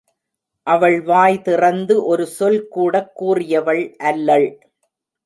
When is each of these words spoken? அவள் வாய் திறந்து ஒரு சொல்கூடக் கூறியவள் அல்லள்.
அவள் 0.67 1.01
வாய் 1.01 1.41
திறந்து 1.41 2.05
ஒரு 2.05 2.27
சொல்கூடக் 2.39 3.11
கூறியவள் 3.19 3.95
அல்லள். 3.95 4.57